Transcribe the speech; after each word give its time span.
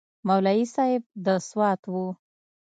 مولوي 0.27 0.65
صاحب 0.75 1.03
د 1.25 1.27
سوات 1.49 1.81
و. 1.91 1.93